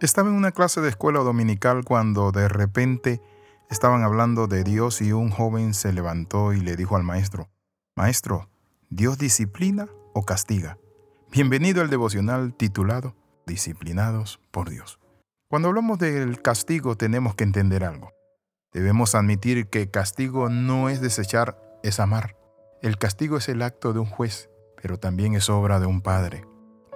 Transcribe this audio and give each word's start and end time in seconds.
Estaba 0.00 0.28
en 0.28 0.36
una 0.36 0.52
clase 0.52 0.80
de 0.80 0.90
escuela 0.90 1.18
dominical 1.18 1.84
cuando 1.84 2.30
de 2.30 2.48
repente 2.48 3.20
estaban 3.68 4.04
hablando 4.04 4.46
de 4.46 4.62
Dios 4.62 5.02
y 5.02 5.10
un 5.10 5.30
joven 5.30 5.74
se 5.74 5.92
levantó 5.92 6.52
y 6.52 6.60
le 6.60 6.76
dijo 6.76 6.94
al 6.94 7.02
maestro, 7.02 7.48
Maestro, 7.96 8.48
¿Dios 8.90 9.18
disciplina 9.18 9.88
o 10.14 10.22
castiga? 10.22 10.78
Bienvenido 11.32 11.82
al 11.82 11.90
devocional 11.90 12.54
titulado 12.54 13.16
Disciplinados 13.44 14.40
por 14.52 14.70
Dios. 14.70 15.00
Cuando 15.48 15.66
hablamos 15.66 15.98
del 15.98 16.42
castigo 16.42 16.96
tenemos 16.96 17.34
que 17.34 17.42
entender 17.42 17.82
algo. 17.82 18.12
Debemos 18.72 19.16
admitir 19.16 19.66
que 19.66 19.90
castigo 19.90 20.48
no 20.48 20.90
es 20.90 21.00
desechar, 21.00 21.60
es 21.82 21.98
amar. 21.98 22.36
El 22.82 22.98
castigo 22.98 23.38
es 23.38 23.48
el 23.48 23.62
acto 23.62 23.92
de 23.92 23.98
un 23.98 24.06
juez, 24.06 24.48
pero 24.80 24.96
también 24.96 25.34
es 25.34 25.50
obra 25.50 25.80
de 25.80 25.86
un 25.86 26.02
padre. 26.02 26.44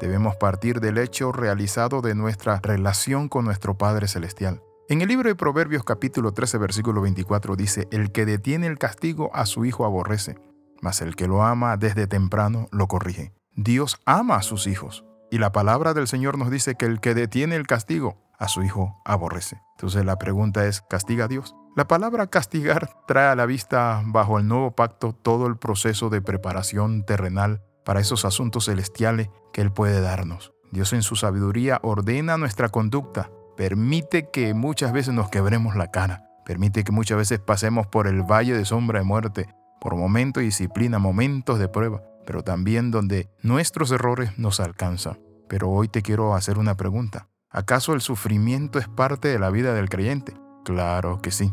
Debemos 0.02 0.34
partir 0.34 0.80
del 0.80 0.98
hecho 0.98 1.30
realizado 1.30 2.00
de 2.00 2.16
nuestra 2.16 2.58
relación 2.60 3.28
con 3.28 3.44
nuestro 3.44 3.78
Padre 3.78 4.08
Celestial. 4.08 4.60
En 4.88 5.00
el 5.00 5.06
libro 5.06 5.28
de 5.28 5.36
Proverbios 5.36 5.84
capítulo 5.84 6.32
13 6.32 6.58
versículo 6.58 7.00
24 7.02 7.54
dice, 7.54 7.86
El 7.92 8.10
que 8.10 8.26
detiene 8.26 8.66
el 8.66 8.78
castigo 8.78 9.30
a 9.32 9.46
su 9.46 9.64
hijo 9.64 9.84
aborrece, 9.84 10.40
mas 10.80 11.02
el 11.02 11.14
que 11.14 11.28
lo 11.28 11.44
ama 11.44 11.76
desde 11.76 12.08
temprano 12.08 12.66
lo 12.72 12.88
corrige. 12.88 13.32
Dios 13.54 14.00
ama 14.04 14.34
a 14.34 14.42
sus 14.42 14.66
hijos. 14.66 15.04
Y 15.30 15.38
la 15.38 15.52
palabra 15.52 15.94
del 15.94 16.08
Señor 16.08 16.36
nos 16.36 16.50
dice 16.50 16.74
que 16.74 16.86
el 16.86 16.98
que 16.98 17.14
detiene 17.14 17.54
el 17.54 17.68
castigo 17.68 18.16
a 18.40 18.48
su 18.48 18.64
hijo 18.64 19.00
aborrece. 19.04 19.62
Entonces 19.76 20.04
la 20.04 20.18
pregunta 20.18 20.66
es, 20.66 20.80
¿castiga 20.80 21.26
a 21.26 21.28
Dios? 21.28 21.54
La 21.76 21.86
palabra 21.86 22.26
castigar 22.26 22.90
trae 23.06 23.28
a 23.28 23.36
la 23.36 23.46
vista 23.46 24.02
bajo 24.04 24.40
el 24.40 24.48
nuevo 24.48 24.72
pacto 24.72 25.12
todo 25.12 25.46
el 25.46 25.58
proceso 25.58 26.10
de 26.10 26.20
preparación 26.20 27.04
terrenal 27.04 27.62
para 27.84 28.00
esos 28.00 28.24
asuntos 28.24 28.66
celestiales 28.66 29.28
que 29.52 29.60
Él 29.60 29.72
puede 29.72 30.00
darnos. 30.00 30.52
Dios 30.70 30.92
en 30.92 31.02
su 31.02 31.16
sabiduría 31.16 31.80
ordena 31.82 32.38
nuestra 32.38 32.70
conducta, 32.70 33.30
permite 33.56 34.30
que 34.30 34.54
muchas 34.54 34.92
veces 34.92 35.14
nos 35.14 35.28
quebremos 35.28 35.76
la 35.76 35.90
cara, 35.90 36.24
permite 36.46 36.84
que 36.84 36.92
muchas 36.92 37.18
veces 37.18 37.40
pasemos 37.40 37.86
por 37.86 38.06
el 38.06 38.22
valle 38.22 38.56
de 38.56 38.64
sombra 38.64 39.00
de 39.00 39.04
muerte, 39.04 39.48
por 39.80 39.96
momentos 39.96 40.40
de 40.40 40.46
disciplina, 40.46 40.98
momentos 40.98 41.58
de 41.58 41.68
prueba, 41.68 42.02
pero 42.26 42.42
también 42.42 42.90
donde 42.90 43.28
nuestros 43.42 43.90
errores 43.90 44.38
nos 44.38 44.60
alcanzan. 44.60 45.18
Pero 45.48 45.68
hoy 45.68 45.88
te 45.88 46.02
quiero 46.02 46.34
hacer 46.34 46.56
una 46.56 46.76
pregunta. 46.76 47.28
¿Acaso 47.50 47.92
el 47.92 48.00
sufrimiento 48.00 48.78
es 48.78 48.88
parte 48.88 49.28
de 49.28 49.38
la 49.38 49.50
vida 49.50 49.74
del 49.74 49.90
creyente? 49.90 50.32
Claro 50.64 51.20
que 51.20 51.30
sí. 51.30 51.52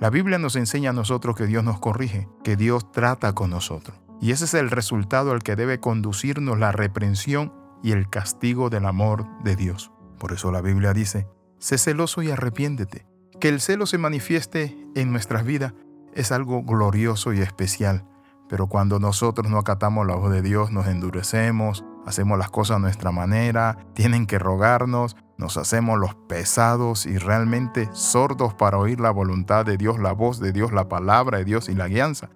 La 0.00 0.10
Biblia 0.10 0.38
nos 0.38 0.56
enseña 0.56 0.90
a 0.90 0.94
nosotros 0.94 1.36
que 1.36 1.46
Dios 1.46 1.62
nos 1.62 1.78
corrige, 1.78 2.28
que 2.42 2.56
Dios 2.56 2.90
trata 2.90 3.32
con 3.34 3.50
nosotros. 3.50 3.96
Y 4.20 4.30
ese 4.30 4.46
es 4.46 4.54
el 4.54 4.70
resultado 4.70 5.32
al 5.32 5.42
que 5.42 5.56
debe 5.56 5.80
conducirnos 5.80 6.58
la 6.58 6.72
reprensión 6.72 7.52
y 7.82 7.92
el 7.92 8.08
castigo 8.08 8.70
del 8.70 8.86
amor 8.86 9.26
de 9.42 9.56
Dios. 9.56 9.92
Por 10.18 10.32
eso 10.32 10.50
la 10.50 10.62
Biblia 10.62 10.92
dice, 10.92 11.28
sé 11.58 11.78
celoso 11.78 12.22
y 12.22 12.30
arrepiéntete. 12.30 13.06
Que 13.40 13.48
el 13.48 13.60
celo 13.60 13.86
se 13.86 13.98
manifieste 13.98 14.76
en 14.94 15.12
nuestras 15.12 15.44
vidas 15.44 15.74
es 16.14 16.32
algo 16.32 16.62
glorioso 16.62 17.34
y 17.34 17.40
especial, 17.40 18.06
pero 18.48 18.68
cuando 18.68 18.98
nosotros 18.98 19.50
no 19.50 19.58
acatamos 19.58 20.06
la 20.06 20.14
voz 20.14 20.32
de 20.32 20.40
Dios, 20.40 20.70
nos 20.72 20.86
endurecemos, 20.86 21.84
hacemos 22.06 22.38
las 22.38 22.48
cosas 22.48 22.76
a 22.76 22.80
nuestra 22.80 23.12
manera, 23.12 23.76
tienen 23.92 24.26
que 24.26 24.38
rogarnos, 24.38 25.14
nos 25.36 25.58
hacemos 25.58 25.98
los 25.98 26.14
pesados 26.14 27.04
y 27.04 27.18
realmente 27.18 27.90
sordos 27.92 28.54
para 28.54 28.78
oír 28.78 28.98
la 28.98 29.10
voluntad 29.10 29.66
de 29.66 29.76
Dios, 29.76 29.98
la 29.98 30.12
voz 30.12 30.40
de 30.40 30.52
Dios, 30.52 30.72
la 30.72 30.88
palabra 30.88 31.36
de 31.36 31.44
Dios 31.44 31.68
y 31.68 31.74
la 31.74 31.88
guianza 31.88 32.30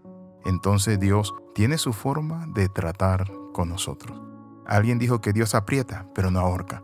entonces 0.45 0.99
Dios 0.99 1.35
tiene 1.55 1.79
su 1.79 1.93
forma 1.93 2.47
de 2.49 2.69
tratar 2.69 3.31
con 3.53 3.69
nosotros. 3.69 4.21
Alguien 4.67 4.99
dijo 4.99 5.21
que 5.21 5.33
Dios 5.33 5.55
aprieta, 5.55 6.07
pero 6.15 6.31
no 6.31 6.41
ahorca. 6.41 6.83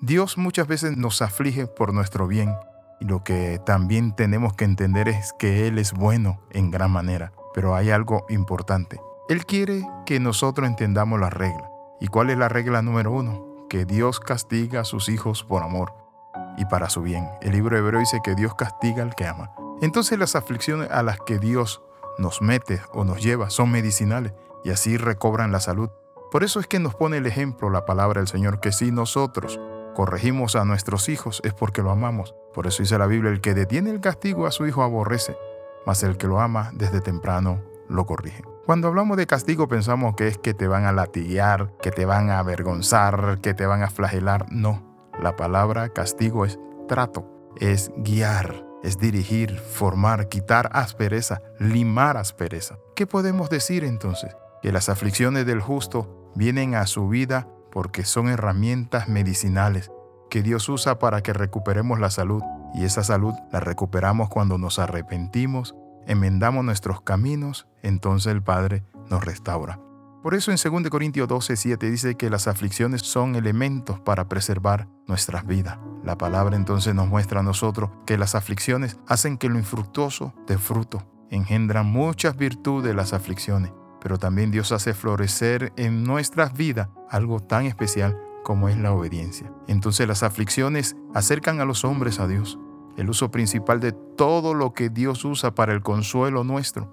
Dios 0.00 0.36
muchas 0.36 0.66
veces 0.66 0.96
nos 0.96 1.22
aflige 1.22 1.66
por 1.66 1.94
nuestro 1.94 2.26
bien 2.26 2.54
y 3.00 3.06
lo 3.06 3.24
que 3.24 3.60
también 3.64 4.14
tenemos 4.14 4.52
que 4.54 4.64
entender 4.64 5.08
es 5.08 5.32
que 5.38 5.66
Él 5.66 5.78
es 5.78 5.92
bueno 5.92 6.40
en 6.50 6.70
gran 6.70 6.90
manera, 6.90 7.32
pero 7.54 7.74
hay 7.74 7.90
algo 7.90 8.26
importante. 8.28 9.00
Él 9.28 9.46
quiere 9.46 9.82
que 10.04 10.20
nosotros 10.20 10.68
entendamos 10.68 11.18
la 11.18 11.30
regla. 11.30 11.70
¿Y 12.00 12.08
cuál 12.08 12.28
es 12.28 12.36
la 12.36 12.50
regla 12.50 12.82
número 12.82 13.12
uno? 13.12 13.66
Que 13.70 13.86
Dios 13.86 14.20
castiga 14.20 14.80
a 14.80 14.84
sus 14.84 15.08
hijos 15.08 15.44
por 15.44 15.62
amor 15.62 15.94
y 16.58 16.66
para 16.66 16.90
su 16.90 17.00
bien. 17.00 17.26
El 17.40 17.52
libro 17.52 17.78
hebreo 17.78 18.00
dice 18.00 18.20
que 18.22 18.34
Dios 18.34 18.54
castiga 18.54 19.02
al 19.02 19.14
que 19.14 19.26
ama. 19.26 19.52
Entonces 19.80 20.18
las 20.18 20.36
aflicciones 20.36 20.90
a 20.90 21.02
las 21.02 21.18
que 21.20 21.38
Dios 21.38 21.82
nos 22.18 22.42
mete 22.42 22.80
o 22.92 23.04
nos 23.04 23.22
lleva 23.22 23.50
son 23.50 23.70
medicinales 23.70 24.32
y 24.64 24.70
así 24.70 24.96
recobran 24.96 25.52
la 25.52 25.60
salud. 25.60 25.90
Por 26.30 26.42
eso 26.42 26.58
es 26.58 26.66
que 26.66 26.80
nos 26.80 26.94
pone 26.94 27.18
el 27.18 27.26
ejemplo 27.26 27.70
la 27.70 27.84
palabra 27.84 28.20
del 28.20 28.28
Señor, 28.28 28.60
que 28.60 28.72
si 28.72 28.90
nosotros 28.90 29.60
corregimos 29.94 30.56
a 30.56 30.64
nuestros 30.64 31.08
hijos 31.08 31.40
es 31.44 31.54
porque 31.54 31.82
lo 31.82 31.90
amamos. 31.90 32.34
Por 32.52 32.66
eso 32.66 32.82
dice 32.82 32.98
la 32.98 33.06
Biblia, 33.06 33.30
el 33.30 33.40
que 33.40 33.54
detiene 33.54 33.90
el 33.90 34.00
castigo 34.00 34.46
a 34.46 34.50
su 34.50 34.66
hijo 34.66 34.82
aborrece, 34.82 35.36
mas 35.86 36.02
el 36.02 36.16
que 36.16 36.26
lo 36.26 36.40
ama 36.40 36.70
desde 36.74 37.00
temprano 37.00 37.62
lo 37.88 38.06
corrige. 38.06 38.42
Cuando 38.66 38.88
hablamos 38.88 39.16
de 39.16 39.26
castigo 39.26 39.68
pensamos 39.68 40.14
que 40.16 40.26
es 40.26 40.38
que 40.38 40.54
te 40.54 40.66
van 40.66 40.86
a 40.86 40.92
latiguear, 40.92 41.72
que 41.82 41.90
te 41.90 42.06
van 42.06 42.30
a 42.30 42.38
avergonzar, 42.38 43.38
que 43.42 43.54
te 43.54 43.66
van 43.66 43.82
a 43.82 43.90
flagelar. 43.90 44.46
No, 44.50 44.82
la 45.20 45.36
palabra 45.36 45.90
castigo 45.90 46.44
es 46.44 46.58
trato, 46.88 47.52
es 47.60 47.92
guiar, 47.96 48.64
es 48.84 48.98
dirigir, 48.98 49.58
formar, 49.58 50.28
quitar 50.28 50.68
aspereza, 50.72 51.40
limar 51.58 52.18
aspereza. 52.18 52.78
¿Qué 52.94 53.06
podemos 53.06 53.48
decir 53.48 53.82
entonces? 53.82 54.36
Que 54.62 54.72
las 54.72 54.90
aflicciones 54.90 55.46
del 55.46 55.60
justo 55.60 56.30
vienen 56.36 56.74
a 56.74 56.86
su 56.86 57.08
vida 57.08 57.48
porque 57.72 58.04
son 58.04 58.28
herramientas 58.28 59.08
medicinales 59.08 59.90
que 60.30 60.42
Dios 60.42 60.68
usa 60.68 60.98
para 60.98 61.22
que 61.22 61.32
recuperemos 61.32 61.98
la 61.98 62.10
salud 62.10 62.42
y 62.74 62.84
esa 62.84 63.02
salud 63.02 63.32
la 63.52 63.60
recuperamos 63.60 64.28
cuando 64.28 64.58
nos 64.58 64.78
arrepentimos, 64.78 65.74
enmendamos 66.06 66.64
nuestros 66.64 67.00
caminos, 67.00 67.66
entonces 67.82 68.32
el 68.32 68.42
Padre 68.42 68.84
nos 69.08 69.24
restaura. 69.24 69.80
Por 70.22 70.34
eso 70.34 70.50
en 70.50 70.58
2 70.62 70.90
Corintios 70.90 71.28
12, 71.28 71.56
7 71.56 71.90
dice 71.90 72.14
que 72.16 72.30
las 72.30 72.48
aflicciones 72.48 73.02
son 73.02 73.34
elementos 73.34 74.00
para 74.00 74.28
preservar 74.28 74.88
nuestras 75.06 75.46
vidas. 75.46 75.78
La 76.04 76.18
palabra 76.18 76.54
entonces 76.54 76.94
nos 76.94 77.08
muestra 77.08 77.40
a 77.40 77.42
nosotros 77.42 77.88
que 78.04 78.18
las 78.18 78.34
aflicciones 78.34 78.98
hacen 79.08 79.38
que 79.38 79.48
lo 79.48 79.58
infructuoso 79.58 80.34
dé 80.46 80.58
fruto. 80.58 81.02
Engendran 81.30 81.86
muchas 81.86 82.36
virtudes 82.36 82.94
las 82.94 83.14
aflicciones, 83.14 83.72
pero 84.02 84.18
también 84.18 84.50
Dios 84.50 84.70
hace 84.70 84.92
florecer 84.92 85.72
en 85.76 86.04
nuestras 86.04 86.52
vidas 86.52 86.90
algo 87.08 87.40
tan 87.40 87.64
especial 87.64 88.20
como 88.44 88.68
es 88.68 88.76
la 88.76 88.92
obediencia. 88.92 89.50
Entonces 89.66 90.06
las 90.06 90.22
aflicciones 90.22 90.94
acercan 91.14 91.60
a 91.60 91.64
los 91.64 91.84
hombres 91.84 92.20
a 92.20 92.28
Dios. 92.28 92.58
El 92.98 93.08
uso 93.08 93.30
principal 93.30 93.80
de 93.80 93.92
todo 93.92 94.52
lo 94.52 94.74
que 94.74 94.90
Dios 94.90 95.24
usa 95.24 95.54
para 95.54 95.72
el 95.72 95.82
consuelo 95.82 96.44
nuestro 96.44 96.92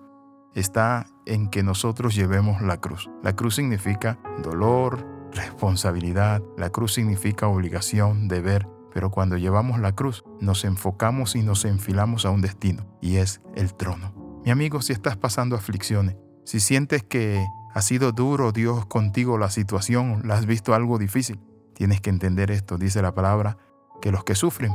está 0.55 1.05
en 1.25 1.49
que 1.49 1.63
nosotros 1.63 2.15
llevemos 2.15 2.61
la 2.61 2.77
cruz. 2.77 3.09
La 3.21 3.35
cruz 3.35 3.55
significa 3.55 4.19
dolor, 4.41 5.05
responsabilidad, 5.33 6.41
la 6.57 6.69
cruz 6.69 6.93
significa 6.93 7.47
obligación, 7.47 8.27
deber, 8.27 8.67
pero 8.93 9.11
cuando 9.11 9.37
llevamos 9.37 9.79
la 9.79 9.93
cruz 9.93 10.23
nos 10.39 10.63
enfocamos 10.65 11.35
y 11.35 11.43
nos 11.43 11.65
enfilamos 11.65 12.25
a 12.25 12.29
un 12.29 12.41
destino, 12.41 12.85
y 13.01 13.17
es 13.17 13.41
el 13.55 13.73
trono. 13.73 14.13
Mi 14.45 14.51
amigo, 14.51 14.81
si 14.81 14.93
estás 14.93 15.17
pasando 15.17 15.55
aflicciones, 15.55 16.15
si 16.45 16.59
sientes 16.59 17.03
que 17.03 17.45
ha 17.73 17.81
sido 17.81 18.11
duro 18.11 18.51
Dios 18.51 18.85
contigo 18.85 19.37
la 19.37 19.49
situación, 19.49 20.21
la 20.25 20.35
has 20.35 20.45
visto 20.45 20.73
algo 20.73 20.97
difícil, 20.97 21.39
tienes 21.73 22.01
que 22.01 22.09
entender 22.09 22.51
esto, 22.51 22.77
dice 22.77 23.01
la 23.01 23.13
palabra, 23.13 23.57
que 24.01 24.11
los 24.11 24.23
que 24.23 24.35
sufren 24.35 24.73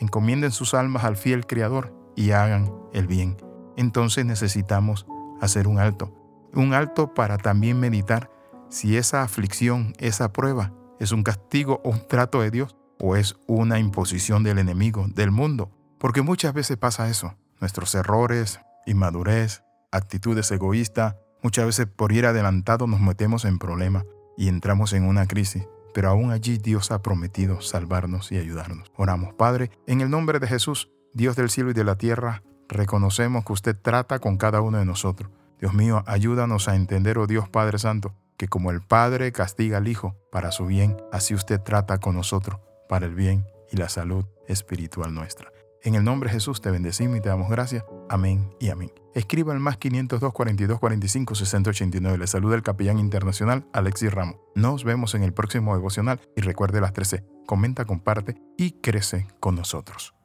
encomienden 0.00 0.52
sus 0.52 0.74
almas 0.74 1.04
al 1.04 1.16
fiel 1.16 1.46
Creador 1.46 1.94
y 2.14 2.30
hagan 2.30 2.72
el 2.92 3.06
bien 3.06 3.36
entonces 3.78 4.26
necesitamos 4.26 5.06
hacer 5.40 5.68
un 5.68 5.78
alto. 5.78 6.12
Un 6.52 6.74
alto 6.74 7.14
para 7.14 7.38
también 7.38 7.78
meditar 7.78 8.28
si 8.70 8.96
esa 8.96 9.22
aflicción, 9.22 9.94
esa 9.98 10.32
prueba, 10.32 10.72
es 10.98 11.12
un 11.12 11.22
castigo 11.22 11.80
o 11.84 11.90
un 11.90 12.06
trato 12.08 12.42
de 12.42 12.50
Dios 12.50 12.76
o 13.00 13.16
es 13.16 13.36
una 13.46 13.78
imposición 13.78 14.42
del 14.42 14.58
enemigo, 14.58 15.06
del 15.08 15.30
mundo. 15.30 15.70
Porque 15.98 16.22
muchas 16.22 16.54
veces 16.54 16.76
pasa 16.76 17.08
eso. 17.08 17.34
Nuestros 17.60 17.94
errores, 17.94 18.60
inmadurez, 18.86 19.62
actitudes 19.90 20.50
egoístas, 20.50 21.16
muchas 21.42 21.66
veces 21.66 21.86
por 21.86 22.12
ir 22.12 22.26
adelantado 22.26 22.86
nos 22.86 23.00
metemos 23.00 23.44
en 23.44 23.58
problemas 23.58 24.04
y 24.36 24.48
entramos 24.48 24.92
en 24.92 25.04
una 25.04 25.26
crisis. 25.26 25.66
Pero 25.94 26.10
aún 26.10 26.30
allí 26.30 26.58
Dios 26.58 26.90
ha 26.92 27.02
prometido 27.02 27.60
salvarnos 27.60 28.30
y 28.30 28.36
ayudarnos. 28.36 28.92
Oramos, 28.96 29.34
Padre, 29.34 29.70
en 29.86 30.00
el 30.00 30.10
nombre 30.10 30.38
de 30.38 30.46
Jesús, 30.46 30.90
Dios 31.14 31.34
del 31.34 31.50
cielo 31.50 31.70
y 31.70 31.74
de 31.74 31.84
la 31.84 31.96
tierra, 31.96 32.42
reconocemos 32.68 33.44
que 33.44 33.52
usted 33.52 33.76
trata 33.76 34.18
con 34.18 34.36
cada 34.36 34.60
uno 34.60 34.78
de 34.78 34.84
nosotros. 34.84 35.30
Dios 35.58 35.74
mío, 35.74 36.04
ayúdanos 36.06 36.68
a 36.68 36.76
entender, 36.76 37.18
oh 37.18 37.26
Dios 37.26 37.48
Padre 37.48 37.78
Santo, 37.78 38.14
que 38.36 38.46
como 38.46 38.70
el 38.70 38.80
Padre 38.80 39.32
castiga 39.32 39.78
al 39.78 39.88
Hijo 39.88 40.14
para 40.30 40.52
su 40.52 40.66
bien, 40.66 40.96
así 41.10 41.34
usted 41.34 41.60
trata 41.60 41.98
con 41.98 42.14
nosotros 42.14 42.60
para 42.88 43.06
el 43.06 43.14
bien 43.14 43.46
y 43.70 43.76
la 43.76 43.88
salud 43.88 44.24
espiritual 44.46 45.14
nuestra. 45.14 45.52
En 45.82 45.94
el 45.94 46.04
nombre 46.04 46.28
de 46.28 46.34
Jesús 46.34 46.60
te 46.60 46.70
bendecimos 46.70 47.18
y 47.18 47.20
te 47.20 47.28
damos 47.28 47.48
gracias 47.48 47.84
Amén 48.08 48.50
y 48.58 48.70
amén. 48.70 48.90
Escriba 49.14 49.52
al 49.52 49.60
más 49.60 49.76
502 49.76 50.32
42 50.32 50.78
45 50.78 51.34
60 51.34 51.70
89. 51.70 52.18
Le 52.18 52.26
saluda 52.26 52.56
el 52.56 52.62
capellán 52.62 52.98
internacional 52.98 53.66
Alexis 53.72 54.12
Ramos. 54.12 54.36
Nos 54.54 54.84
vemos 54.84 55.14
en 55.14 55.22
el 55.22 55.32
próximo 55.32 55.74
devocional 55.74 56.20
y 56.36 56.40
recuerde 56.40 56.80
las 56.80 56.92
13. 56.92 57.24
Comenta, 57.46 57.84
comparte 57.84 58.36
y 58.56 58.72
crece 58.80 59.26
con 59.40 59.56
nosotros. 59.56 60.17